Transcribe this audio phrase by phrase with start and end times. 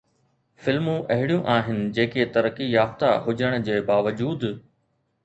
[0.67, 4.49] فلمون اهڙيون آهن جيڪي ترقي يافته هجڻ جي باوجود